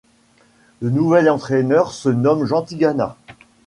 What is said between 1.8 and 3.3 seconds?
se nomme Jean Tigana.